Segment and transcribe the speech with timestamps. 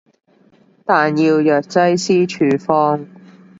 [0.83, 3.05] 但要藥劑師處方